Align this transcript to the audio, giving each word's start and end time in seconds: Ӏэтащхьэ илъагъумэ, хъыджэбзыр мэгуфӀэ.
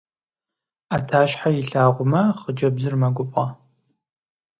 Ӏэтащхьэ 0.99 1.49
илъагъумэ, 1.61 2.21
хъыджэбзыр 2.39 2.95
мэгуфӀэ. 3.01 3.45